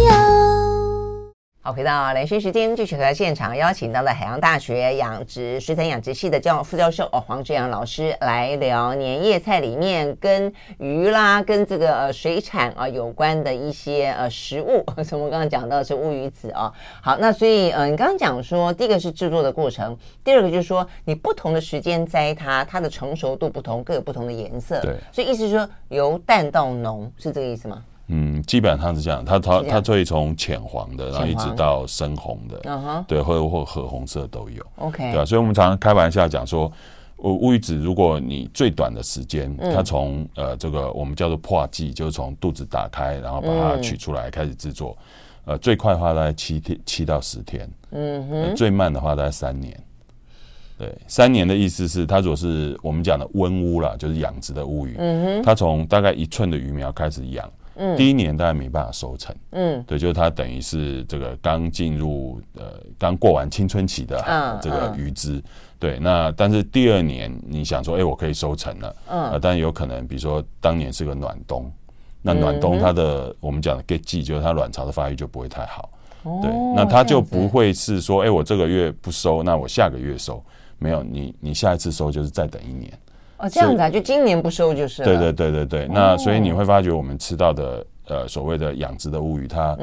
[1.69, 14.83] 好，回到连续时间，继续和现场邀请到了海洋大学养殖水产养殖系的教副教授哦黄志阳老师来聊年夜菜里面跟鱼啦、跟这个呃水产啊有关的一些呃食物。
[15.13, 16.73] 我们刚刚讲到的是乌鱼子哦。
[17.03, 24.81] 好，那所以呃你刚刚讲说，第一个是制作的过程，第二个就是说你不同的时间摘它，它的成熟度不同，各有不同的颜色。
[24.81, 27.85] 对，所以意思是说由淡到浓是这个意思吗？
[28.11, 35.27] 嗯，基本上是这样，它它它可以从浅黄的，然后一直到深红的，嗯对，或或褐红色都有，OK，对吧？
[35.27, 36.73] 所以我们常常开玩笑讲说，
[37.19, 44.97] 乌乌鱼子，如果你最短的时间，它从呃这个我们叫做破剂，就是从肚子打开，然后把它取出来开始制作，
[45.45, 49.79] 呃，最快的话大概七天，七到十天，嗯哼，最慢的话大概三年，
[50.79, 57.47] 对，三年的意思是它如果是我们讲的温乌啦，就是养殖的乌鱼，嗯哼，它从大概一寸的鱼苗开始养。
[57.81, 65.41] 嗯，第一年大概没办法收成，嗯，对，就是它等于是这个刚进入呃刚过完青春期的这个鱼只，
[65.79, 71.71] 对，那但是第二年你想说，哎，我可以收成了，嗯，但有可能比如说当年是个暖冬，
[72.21, 75.89] 那暖冬它的我们讲的 get 季就是它卵巢的发育就不会太好，
[76.43, 80.45] 对，那它就不会是说，哎，我这个月不收，那我下个月收，
[80.79, 82.93] 没有，你你下一次收就是再等一年。
[83.39, 85.07] 哦，这样子啊，就今年不收就是了。
[85.07, 89.77] 对对对对对，那所以你会发觉我们吃到的呃所谓的养殖的乌鱼，它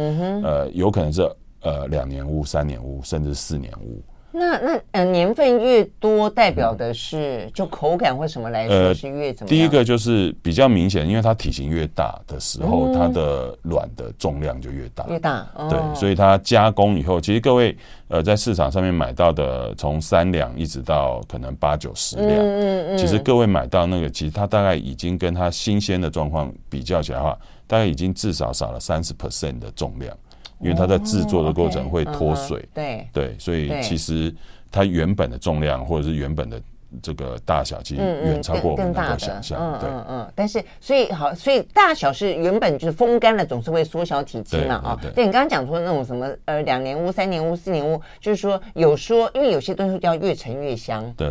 [0.43, 1.21] 呃有可能是
[1.61, 4.01] 呃两年乌、三年乌，甚至四年乌。
[4.38, 9.58] 那那呃年份越多，代表的是就口感或什么来说是越怎么样？
[9.58, 15.06] 第一个就是比较明显，因为它体型越大的时候，它的卵的重量就越大。
[15.08, 17.76] 越大，对，所以它加工以后，其实各位
[18.10, 30.15] 呃在市场上面买到的，从三两一直到可能八九十两，嗯嗯，其实各位买到那个，其实它大概已经跟它新鲜的状况比较起来的话，大概已经至少少了三十 percent 的重量。
[30.59, 34.33] 因为它在制作的过程会脱水，对对，所以其实
[34.71, 36.61] 它原本的重量或者是原本的
[37.01, 39.59] 这个大小，其实远超过我们能够想象。
[39.59, 40.31] 嗯嗯嗯。
[40.33, 44.99] 但是，所以好，所以大小是原本就是风干了，总是会缩小体积嘛啊。
[45.01, 51.13] 对，你刚刚讲说那种什么呃两年乌、三年乌、四年乌，就是说有说，因为有些东西叫越陈越香。
[51.17, 51.27] 对。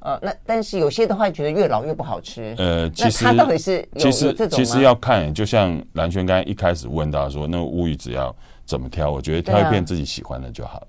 [0.00, 2.54] 呃，那但是有些的话觉得越老越不好吃。
[2.58, 8.34] 呃，其实它到底是其实其实要看，就像蓝轩刚才一开始问到说，那个乌鱼只要。
[8.66, 9.10] 怎么挑？
[9.10, 10.86] 我觉得挑一片自己喜欢的就好了。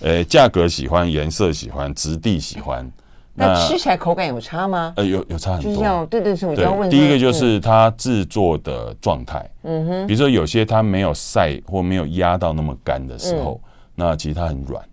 [0.00, 2.90] 呃，价格喜欢，颜色喜欢，质地喜欢。
[3.34, 4.92] 那吃起来口感有差吗？
[4.96, 6.06] 呃，有有差很多。
[6.06, 6.90] 对对对，我就要问。
[6.90, 9.48] 第一个就是它制作的状态。
[9.62, 10.06] 嗯哼。
[10.06, 13.60] 比如说有些它没有晒或没有压到那么干的时候，
[13.94, 14.84] 那其实它很软。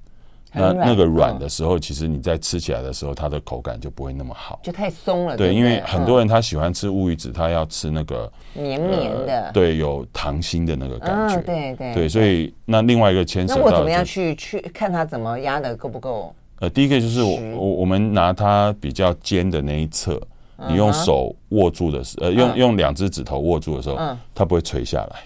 [0.52, 5.38] 那那个软的时候，其实你在吃起来的时候，它的口感就不会那么好，就太松了。
[5.38, 11.40] 对，因为很多人他喜欢吃乌鱼子，他要吃那个绵绵的，对，有糖心的那个感觉。
[11.42, 16.34] 对对对，所以那另外一个牵涉到，那我怎么样去去看它怎么压的够不够？
[16.62, 20.20] 呃，第一个就是我我我们拿它比较尖的那一侧，
[20.68, 23.98] 你用手握住的时候，呃，用用两只指头握住的时候，
[24.34, 25.20] 它不会垂下来。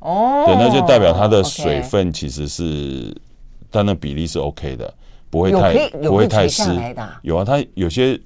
[0.00, 3.16] 哦，对，那就代表它的水分其实是。
[3.70, 4.92] 但那比例是 OK 的，
[5.30, 6.62] 不会太不会太湿。
[7.22, 8.18] 有啊，它有些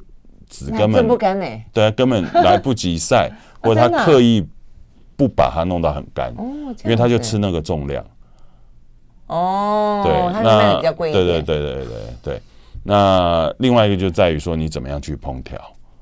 [0.48, 1.46] 籽根本不干呢。
[1.72, 3.30] 对啊，根本 来不及晒，
[3.60, 4.46] 或者他刻意
[5.16, 6.34] 不把它弄到很干，
[6.84, 8.04] 因为他就吃那个重量。
[9.26, 11.86] 哦，对，那对对对对对
[12.22, 12.42] 对。
[12.82, 15.58] 那另外一个就在于说你怎么样去烹调。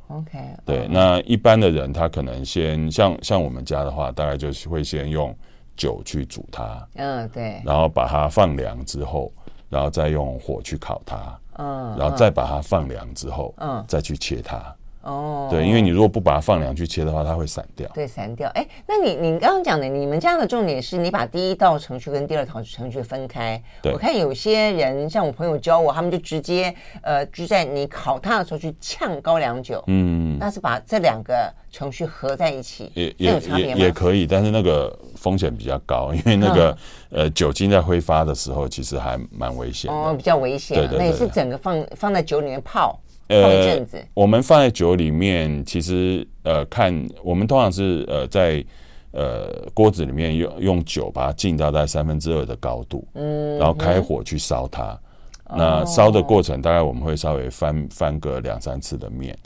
[0.09, 0.39] OK。
[0.65, 5.35] 对，那一般的人他可能先像像我们家的话，大概就是会先用。
[5.83, 9.33] 酒去煮它，嗯，对，然后把它放凉之后，
[9.69, 14.63] 然后再用火去烤它，嗯，然后再把它放凉之后，嗯，再去切它，
[15.03, 17.89] 哦，对，因为你如果不把它放凉去切的话，它会散掉。
[17.93, 18.49] 对，散掉。
[18.51, 23.61] 哎，那你你刚刚讲的，你们家的重点是你把第一道程序跟第二道程序分开。
[23.83, 23.93] 对。
[23.93, 29.83] 我看有些人，像我朋友教我，他们就直接呃，就在你烤它的时候去呛高粱酒。
[29.89, 30.39] 嗯。
[30.39, 36.71] 那是把这两个程序合在一起，也也也也可以，但是那个风险比较高，因为那个、
[37.11, 39.97] 嗯、呃酒精在挥发的时候，其实还蛮危险的。
[39.97, 40.77] 哦，比较危险。
[40.77, 40.99] 对对对。
[40.99, 42.97] 那也是整个放放在酒里面泡。
[43.33, 46.93] 呃，我们放在酒里面，其实呃，看
[47.25, 48.63] 我们通常是呃，在
[49.13, 54.99] 呃锅子里面用用酒把它浸到在三分之二的高度，嗯，然后开火去烧它。
[55.47, 59.37] 嗯、那烧的过程大概我们会稍微翻翻个两三次的面。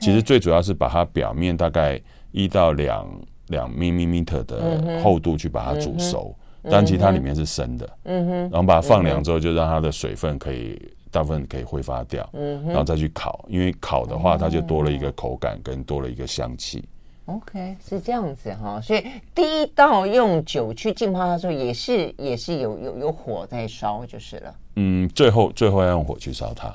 [0.00, 2.00] 其实最主要是把它表面大概
[2.32, 3.06] 一到两
[3.48, 10.80] 两 millimeter 的厚度去把它煮熟，嗯、但其实它里面是生的，嗯哼，然后把它放凉之后，就让它的水分可以。
[11.16, 16.84] 大部分可以挥发掉，嗯，然后再去烤，因为烤的话，它就多了一个口感，跟多了一个香气。
[17.24, 19.02] OK，是这样子哈，所以
[19.34, 24.54] 第一道用酒去浸泡它的时候，也是也是有有有火在烧就是了。
[24.74, 26.70] 嗯，最后最后要用火去烧它，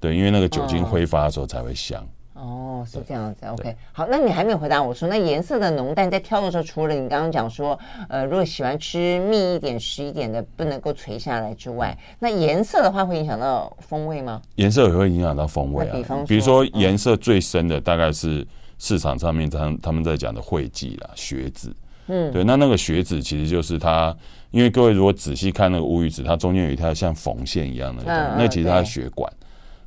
[0.00, 2.04] 对，因为那个酒精挥发的时候才会香。
[2.34, 14.42] 哦，是这样子，OK，好，那你还没有回答我说，那颜色的浓淡在挑的时候，除了你刚刚讲说，呃，如果喜欢吃密一点、实一点的，不能够垂下来之外，那颜色的话会影响到风味吗？
[14.56, 15.92] 颜色也会影响到风味啊。
[15.94, 18.44] 比方说，比如说颜色最深的，大概是
[18.78, 21.72] 市场上面他他们在讲的会计啦，血紫。
[22.08, 24.14] 嗯，对，那那个血脂其实就是它，
[24.50, 29.32] 因为各位如果仔细看那个乌鱼子，它中间有一条像缝线一样的，嗯、那其实它是血管。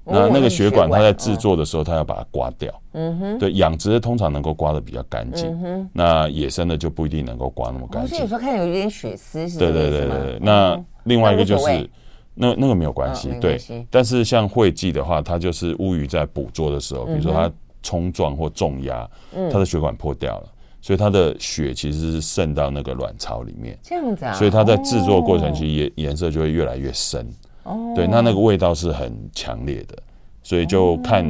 [0.10, 2.74] 那那个血管，它在制作的时候，它要把它刮掉。
[2.94, 3.38] 嗯哼。
[3.38, 5.90] 对，养殖的通常能够刮得比较干净。
[5.92, 8.10] 那野生的就不一定能够刮那么干净。
[8.10, 9.60] 所以有时候看有一点血丝，是。
[9.60, 10.40] 对对对对对。
[10.42, 11.90] 那另外一个就是，
[12.34, 13.60] 那那个没有关系，对。
[13.92, 17.52] 但是像会计的话，它就是乌鱼在捕捉的时候，比如说它
[17.84, 19.08] 冲撞或重压，
[19.52, 20.48] 它的血管破掉了，
[20.82, 23.78] 所以它的血其实是渗到那个卵巢里面。
[23.84, 24.34] 这样子啊。
[24.34, 27.28] 所以它在制作过程其实颜颜色就会越来越深。
[27.68, 29.98] 哦，对，那那个味道是很强烈的，
[30.42, 31.26] 所以就看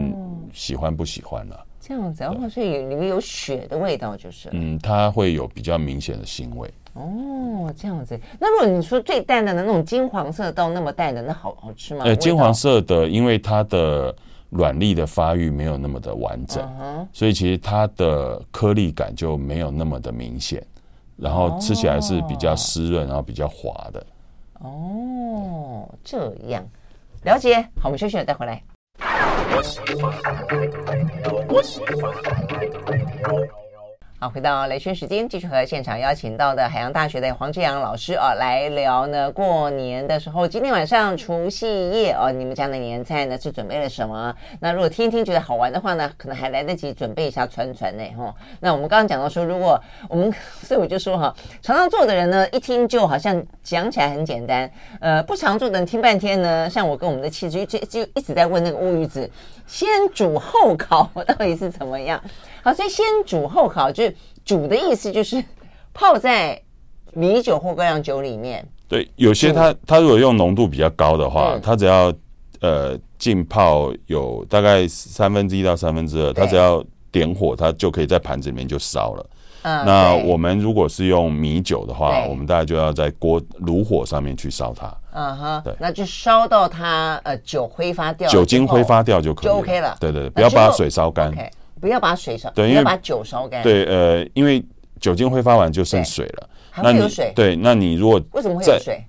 [0.54, 1.63] 喜欢不喜欢了，啊。
[1.80, 6.69] 这样子，然后所以里面有血的味道，就是嗯，它会有比较明显的腥味。
[6.93, 8.19] 哦，这样子。
[8.39, 12.04] 那如果你说最淡的那种金黄色到那么淡的，那好好吃吗？
[12.04, 14.13] 呃，金黄色的，因为它的
[14.50, 16.67] 卵粒的发育没有那么的完整，
[17.13, 20.62] 所以其实它的颗粒感就没有那么的明显，
[21.15, 24.06] 然后吃起来是比较湿润，然后比较滑的。
[24.60, 24.71] 哦，
[25.38, 26.65] 哦这样
[27.23, 27.62] 了解。
[27.80, 28.63] 好，我们休息了再回来。
[34.19, 39.32] 好，回到雷军时间，继续和现场邀请到的海洋大学的黄志扬老师啊来聊呢。
[39.32, 44.34] 过年的时候，今天晚上除夕夜哦，你们家的年菜呢是准备了什么？
[44.60, 48.34] 那如果听一听觉得好玩的话呢，可能还来得及准备一下传传呢哈。
[48.60, 54.67] 那我们刚刚讲到说，如果我们所以我就说哈，常常做的人呢，一听就好像讲起来很简单，
[54.99, 59.30] 呃，不常做的人听半天呢，像我跟我们的妻子就就一直在问那个乌鱼子，
[59.67, 62.19] 先煮后烤到底是怎么样？
[62.67, 65.41] 好，所以先煮后烤，就是煮的意思就是
[65.93, 66.62] 泡在
[67.13, 68.67] 米酒或高粱酒里面。
[68.89, 72.13] 对，有些它它如果用浓度比较高的话，它只要
[72.60, 79.25] 呃浸泡有大概三分之一到三分之二，它只要点火，它就可以在盘子里面就烧了。
[79.62, 84.93] 嗯，那我们如果是用米酒的话，我们大概就要在锅炉火上面去烧它。
[85.13, 89.95] 嗯哼，对，那就烧到它呃酒挥发掉，酒精挥发掉就可以，就 OK 了。
[90.01, 91.34] 对对，不要把水烧干。
[91.79, 93.63] 不要把水烧，对，要把酒烧干。
[93.63, 94.63] 对，呃，因为
[94.99, 97.31] 酒精挥发完就剩水了，还会有水。
[97.35, 99.03] 对，那你如果为什么会有水？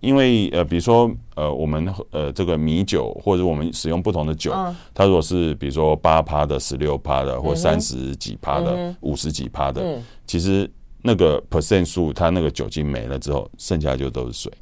[0.00, 4.52] 因为呃，比如说呃，我们呃这个米酒或者我们使用不同的酒，
[4.92, 10.68] 它如果是比如说八趴的、十六趴的，或三十几趴的、五十几趴的，其实
[11.02, 14.52] 那个 percent 数，它那个酒精没了之后，剩下就都是水。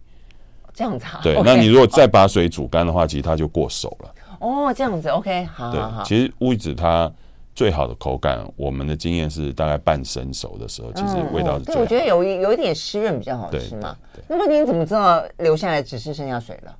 [0.74, 1.20] 这样子啊？
[1.22, 4.14] 对，那你如果再把水煮干的话，其实它就过熟了。
[4.40, 6.02] 哦，这样子，OK，好，好，好。
[6.04, 7.10] 其实乌鱼子它。
[7.54, 11.82] 最好的口感，我们的经验是大概半生熟的时候，其实味道是最好的。
[11.82, 13.96] 对，我觉得有一有一点湿润比较好吃嘛。
[14.28, 16.76] 那么你怎么知道留下来只是剩下水了？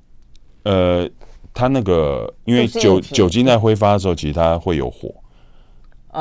[0.63, 1.09] 呃，
[1.53, 5.13] 它那个因为酒酒精在挥发的时候，其实它会有火。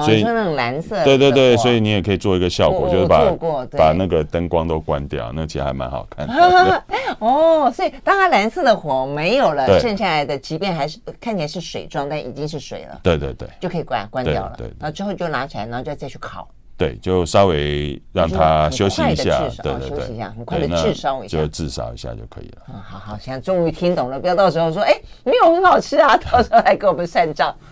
[0.05, 3.31] 所以那种蓝色，对对对，所以你也可以做一个效果，就是把
[3.77, 6.85] 把那个灯光都关掉，那其实还蛮好看的。
[7.19, 13.01] 哦，所以当它蓝色的火没有了，剩下来的即便还是看起来是水状，但已经是水了。
[13.03, 14.55] 对对对，就可以关关掉了。
[14.57, 16.49] 对，然后之后就拿起来，然后就再去烤。
[16.81, 22.63] 对，就稍微让他休息一下，对对对，很快的治烧一下，就治烧一下就可以了。
[22.69, 27.55] 嗯，好好，现在终于听懂了，不要到时候说，哎，没有很好吃啊， 到时候来给我们算账。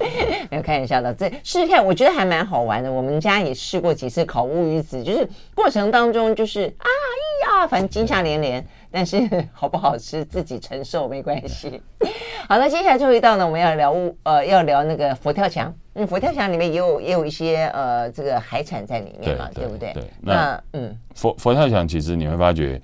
[0.51, 2.93] 没有开玩笑的，这试试看，我觉得还蛮好玩的。
[2.93, 8.63] 我们家也试过几次烤乌鱼子，就是过程当中就是啊咿呀，反正惊吓连连。
[8.91, 9.21] 但是
[9.53, 11.81] 好不好吃自己承受没关系。
[12.49, 15.73] 好，那接下来最后一道呢，我们要聊呃，要聊那个佛跳墙。
[15.95, 19.93] 嗯，佛跳墙里面也有也有一些呃，这个海产在里面嘛，对，不对？
[19.93, 20.05] 对。
[20.21, 22.81] 那，那嗯，佛佛跳墙其实你会发觉，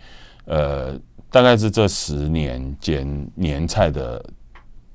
[0.47, 0.99] 呃，
[1.31, 4.23] 大概是这十年间年菜的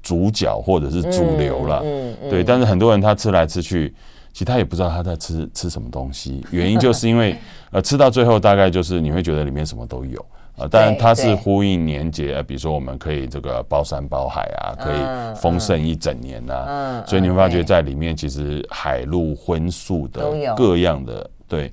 [0.03, 1.81] 主角或者是主流了。
[1.83, 2.43] 嗯，嗯，嗯对。
[2.43, 3.91] 但是很多人他吃来吃去，
[4.33, 6.45] 其实他也不知道他在吃吃什么东西。
[6.51, 7.35] 原因就是因为
[7.71, 10.23] 呃，吃到最后大概就是你会觉得里面什么都有。
[10.59, 16.65] 啊，当然它是呼应年节，比如说我们可以这个包山包海啊，可以丰盛一整年呐、啊。
[16.67, 21.71] 嗯，所以你会发觉在里面其实海陆荤素的各样的对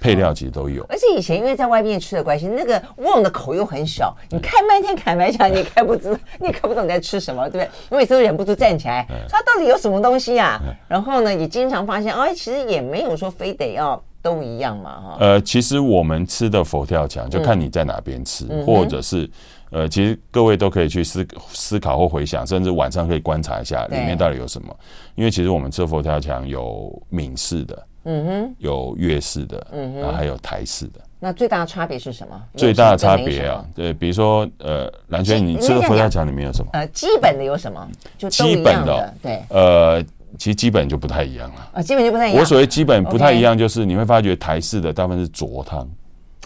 [0.00, 0.84] 配料其实都有。
[0.88, 7.70] 而且以前因为在外面吃的关系，那个旺的口又很小，你看半天砍白墙，你也看不知， 你也看不懂你在吃什么，对不对？
[7.90, 10.58] 我每次都忍不住站起来，说它到底有什么东西啊？
[10.88, 14.02] 然后呢，也经常发现，哎，其实也没有说非得要。
[14.22, 15.16] 都一样嘛，哈。
[15.20, 19.28] 呃，其实我们吃的佛跳墙，就看你在哪边吃，嗯、或者是，
[19.70, 24.74] 呃，其实各位都可以去思思考或回想，甚至晚上可以观察一下里面到底有什么。
[25.14, 31.00] 因为其实我们吃佛跳墙有闽式的，嗯哼，有粤式的，嗯哼，然后还有台式的。
[31.20, 32.40] 那最大的差别是什么？
[32.54, 36.70] 最大的差别啊，对，比如说，呃，兰萱，你吃的佛跳墙里面有什么？
[36.74, 37.88] 呃，基本的有什么？
[38.16, 40.04] 就基本的，对，呃。
[40.38, 42.40] 其实基本就不太一样了啊，基本就不太一样。
[42.40, 45.88] 我所谓基本不太一样，就是你会发觉台式的大部分是浊汤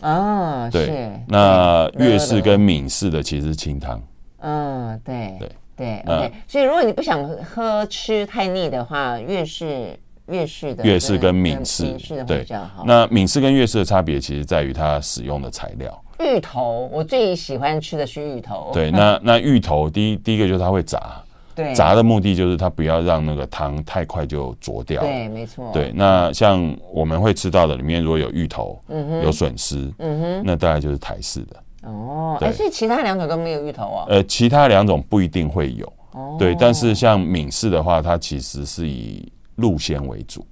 [0.01, 1.13] 啊，对。
[1.29, 4.03] 那粤式跟闽式的其实是清汤。
[4.41, 6.03] 嗯，对对对。
[6.07, 11.95] OK，所以如果你不想喝吃太腻的话，粤式粤式的粤式跟闽式
[12.27, 12.85] 对比较好。
[12.87, 16.05] 那闽式跟粤式的差别，其实在于它使用的材料。
[16.19, 18.71] 芋头，我最喜欢吃的是芋头。
[18.73, 21.23] 对，那 那芋头第一第一个就是它会炸。
[21.55, 25.03] 对，炸的目的就是它不要让那个汤太快就浊掉。
[25.03, 25.71] 对，没错。
[25.73, 31.57] 对，那像我们会吃到的里面，如果有芋头，嗯哼，有笋丝，嗯哼，那大概就是台式的。
[31.83, 34.07] 哦，哎，所以其他两种都没有芋头啊？
[34.09, 35.93] 呃，其他两种不一定会有。
[36.13, 40.47] 哦，对，但是像闽式的话，它其实是以鹿鲜为主，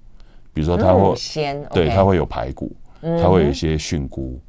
[0.52, 4.40] 比如说它会，鲜，对，它会有排骨，它会有一些菌菇。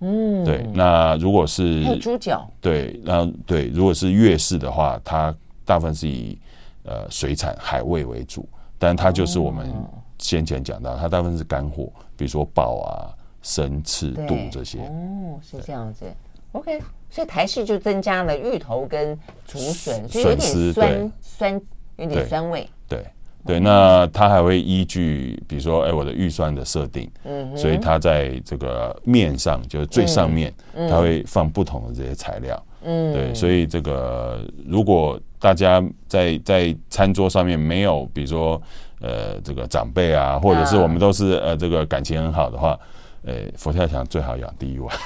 [0.00, 0.66] 嗯，对。
[0.72, 5.34] 那如果是还有猪脚，对，然后对，如果是粤式的话，它
[5.70, 6.36] 大部分是以
[6.82, 9.72] 呃水产海味为主，但它就是我们
[10.18, 14.80] 先前讲到，它大部分是干货，比如说鲍啊、生翅、肚这些。
[14.80, 16.06] 哦，是这样子。
[16.50, 19.16] OK，所以台式就增加了芋头跟
[19.46, 21.60] 竹笋，所以有点酸酸，
[21.98, 22.68] 有点酸味。
[22.88, 23.06] 对
[23.46, 30.52] 对，那它还会依据，比如说哎我的预算的设定，嗯，所以它在这个面上，就是最上面，
[30.90, 32.60] 它会放不同的这些材料。
[32.82, 38.60] 嗯，对，所以这个如果大家在在餐桌上面没有，比如说
[39.00, 42.78] 呃这个长辈啊，或者是我们都是呃这个感情很好的话，
[43.24, 44.94] 呃佛跳墙最好养第一碗。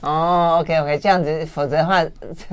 [0.00, 2.04] 哦，OK OK，这样子，否则的话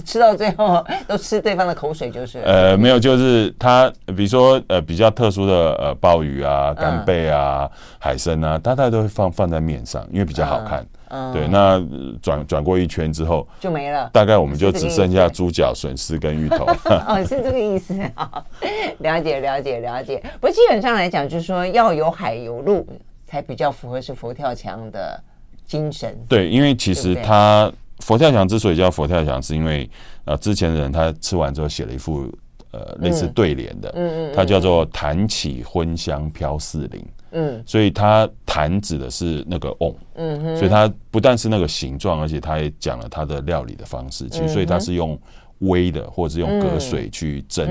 [0.03, 2.39] 吃到最后都吃对方的口水就是。
[2.39, 10.79] 呃，没有，就是它，比如说呃比较特殊的呃鲍鱼啊、干贝啊、嗯、海参啊，大概都会放放在面上，因为比较好看。
[10.81, 10.87] 嗯、
[11.33, 11.81] 对，那
[12.21, 16.65] 转转过一圈之后就没了，大概我们就只剩下猪脚、笋丝跟芋头。
[17.07, 18.43] 哦，是这个意思啊，
[18.99, 20.17] 了解了解了解。
[20.41, 22.87] 不过基本上来讲，就是说要有海有路，
[23.25, 25.21] 才比较符合是佛跳墙的。
[25.65, 26.15] 精神。
[26.27, 29.89] 对，因为其实它佛跳墙之所以叫佛跳墙，是因为
[30.25, 32.29] 呃之前的人他吃完之后写了一副
[32.71, 37.03] 呃类似对联的，嗯嗯，它叫做“坛起荤香飘四邻”，
[37.33, 45.19] 嗯，所以它坛指的是那个瓮，嗯哼，所以它不但是那个形状，而且它也讲了它的料理的方式，其实所以它是用
[45.61, 47.67] 煨的或者是用隔水去蒸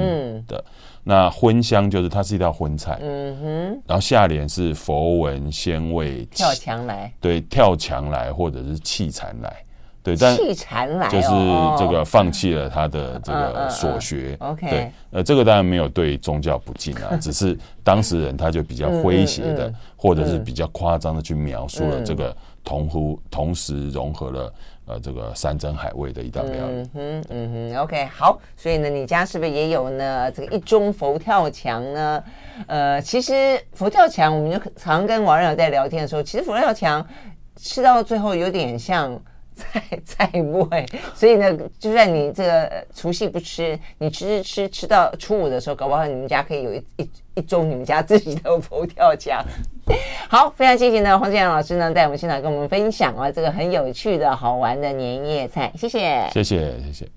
[0.46, 0.62] 的。
[1.04, 9.64] 那荤香就是它是一道荤菜，嗯哼，然后下联是佛文鲜味跳墙来，对，跳墙来或者是气残来，
[10.02, 11.28] 对，但弃禅来就是
[11.78, 24.52] 这个放弃了他的这个所学，OK，对，呃，这个当然没有对宗教不敬啊， 只是当事人他就比较诙谐的，或者是比较夸张的去描述了这个同乎同时融合了。
[24.84, 26.72] 呃，这个山珍海味的一道料理。
[26.72, 28.36] 嗯哼，嗯哼，OK，好。
[28.56, 30.28] 所以呢，你家是不是也有呢？
[30.32, 32.24] 这个一中佛跳墙呢？
[32.66, 37.06] 呃，其实佛跳墙，我们就常跟网友在聊天的时候，其实佛跳墙
[37.54, 39.16] 吃到最后有点像
[39.56, 40.84] 菜菜不会，
[41.14, 49.44] 所以呢，就算你这个除夕不吃，你吃吃吃到初五的时候，搞不好你们家可以有一一一盅你们家自己的佛跳墙。
[50.28, 57.08] 好，非常谢谢呢，黄建阳老师呢，在我们现场跟我们分享啊，这个很有趣的好玩的年夜菜，谢谢，谢谢，谢谢。